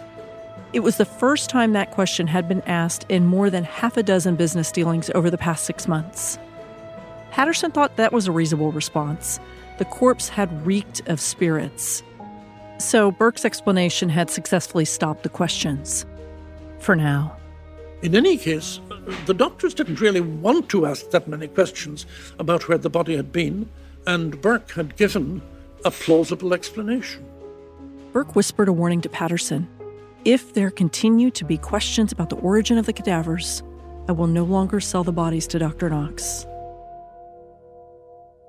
[0.72, 4.04] It was the first time that question had been asked in more than half a
[4.04, 6.40] dozen business dealings over the past six months.
[7.32, 9.40] Patterson thought that was a reasonable response,
[9.80, 12.04] the corpse had reeked of spirits.
[12.80, 16.06] So Burke's explanation had successfully stopped the questions.
[16.80, 17.36] For now.
[18.02, 18.80] In any case,
[19.26, 22.06] the doctors didn't really want to ask that many questions
[22.40, 23.70] about where the body had been,
[24.06, 25.42] and Burke had given
[25.86, 27.26] a plausible explanation.
[28.12, 29.68] Burke whispered a warning to Patterson
[30.26, 33.64] If there continue to be questions about the origin of the cadavers,
[34.10, 35.90] I will no longer sell the bodies to Dr.
[35.90, 36.46] Knox.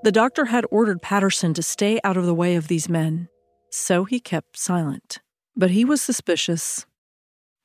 [0.02, 3.28] The doctor had ordered Patterson to stay out of the way of these men,
[3.70, 5.20] so he kept silent.
[5.54, 6.86] But he was suspicious.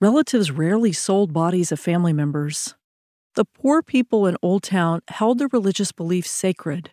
[0.01, 2.75] Relatives rarely sold bodies of family members.
[3.35, 6.91] The poor people in Old Town held their religious beliefs sacred.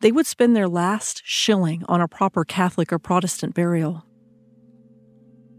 [0.00, 4.04] They would spend their last shilling on a proper Catholic or Protestant burial.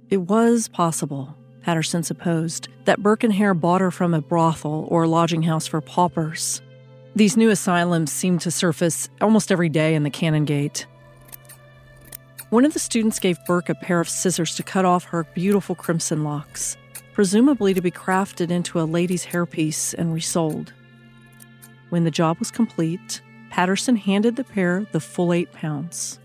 [0.09, 2.99] It was possible, Patterson supposed, that
[3.31, 6.61] Hare bought her from a brothel or lodging house for paupers.
[7.13, 10.85] These new asylums seem to surface almost every day in the Canongate.
[12.49, 15.75] One of the students gave Burke a pair of scissors to cut off her beautiful
[15.75, 16.77] crimson locks,
[17.13, 20.73] presumably to be crafted into a lady's hairpiece and resold.
[21.89, 26.17] When the job was complete, Patterson handed the pair the full eight pounds.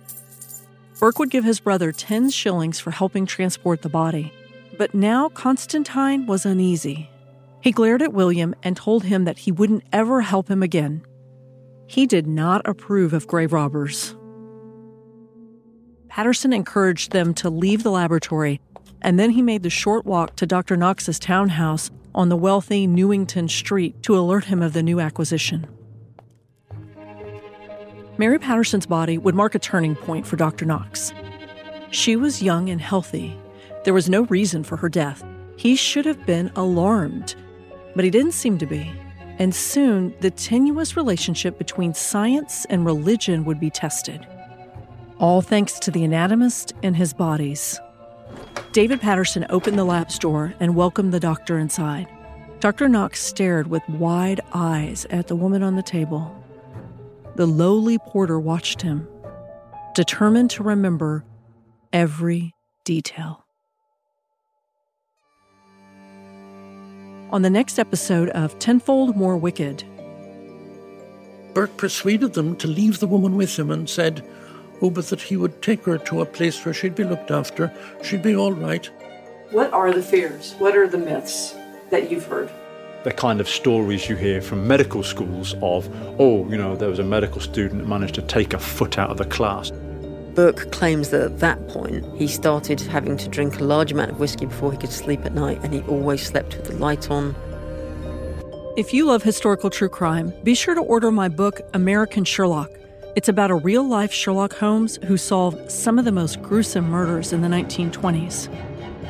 [1.00, 4.32] Burke would give his brother 10 shillings for helping transport the body.
[4.78, 7.10] But now Constantine was uneasy.
[7.66, 11.04] He glared at William and told him that he wouldn't ever help him again.
[11.88, 14.14] He did not approve of grave robbers.
[16.06, 18.60] Patterson encouraged them to leave the laboratory,
[19.02, 20.76] and then he made the short walk to Dr.
[20.76, 25.66] Knox's townhouse on the wealthy Newington Street to alert him of the new acquisition.
[28.16, 30.66] Mary Patterson's body would mark a turning point for Dr.
[30.66, 31.12] Knox.
[31.90, 33.36] She was young and healthy.
[33.82, 35.24] There was no reason for her death.
[35.56, 37.34] He should have been alarmed,
[37.96, 38.92] but he didn't seem to be.
[39.38, 44.24] And soon, the tenuous relationship between science and religion would be tested.
[45.18, 47.80] All thanks to the anatomist and his bodies.
[48.72, 52.06] David Patterson opened the lab's door and welcomed the doctor inside.
[52.60, 52.88] Dr.
[52.88, 56.34] Knox stared with wide eyes at the woman on the table.
[57.36, 59.08] The lowly porter watched him,
[59.94, 61.24] determined to remember
[61.92, 63.45] every detail.
[67.30, 69.82] On the next episode of Tenfold More Wicked,
[71.54, 74.24] Burke persuaded them to leave the woman with him and said,
[74.80, 77.72] Oh, but that he would take her to a place where she'd be looked after.
[78.02, 78.88] She'd be all right.
[79.50, 80.54] What are the fears?
[80.58, 81.54] What are the myths
[81.90, 82.50] that you've heard?
[83.06, 86.98] the kind of stories you hear from medical schools of, oh, you know, there was
[86.98, 89.70] a medical student that managed to take a foot out of the class.
[90.36, 94.20] Burke claims that at that point he started having to drink a large amount of
[94.20, 97.34] whiskey before he could sleep at night, and he always slept with the light on.
[98.76, 102.70] If you love historical true crime, be sure to order my book, American Sherlock.
[103.16, 107.32] It's about a real life Sherlock Holmes who solved some of the most gruesome murders
[107.32, 108.48] in the 1920s.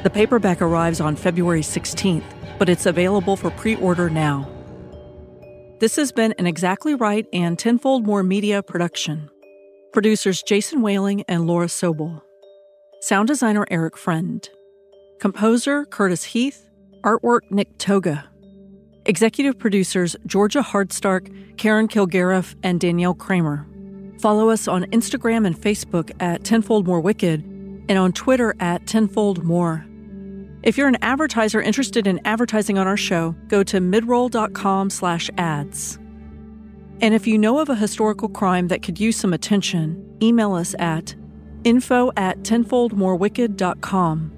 [0.04, 2.22] The paperback arrives on February 16th
[2.58, 4.48] but it's available for pre order now.
[5.78, 9.30] This has been an Exactly Right and Tenfold More Media production.
[9.92, 12.20] Producers Jason Wehling and Laura Sobel.
[13.00, 14.48] Sound designer Eric Friend.
[15.20, 16.68] Composer Curtis Heath.
[17.02, 18.28] Artwork Nick Toga.
[19.06, 23.66] Executive producers Georgia Hardstark, Karen Kilgariff, and Danielle Kramer.
[24.20, 27.44] Follow us on Instagram and Facebook at Tenfold More Wicked
[27.88, 29.86] and on Twitter at Tenfold More.
[30.62, 35.98] If you're an advertiser interested in advertising on our show, go to midroll.com slash ads.
[37.00, 40.74] And if you know of a historical crime that could use some attention, email us
[40.78, 41.14] at
[41.64, 44.32] info at tenfoldmorewicked.com.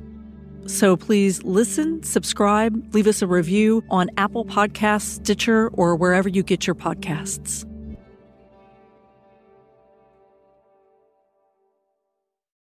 [0.67, 6.43] So please listen, subscribe, leave us a review on Apple Podcasts, Stitcher, or wherever you
[6.43, 7.65] get your podcasts.